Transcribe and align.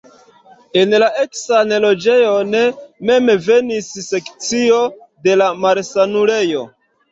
En 0.79 0.95
la 1.03 1.09
eksan 1.23 1.73
loĝejon 1.83 2.57
mem 3.11 3.29
venis 3.49 3.91
sekcio 4.09 4.83
de 5.29 5.39
la 5.45 5.53
malsanulejo. 5.63 6.69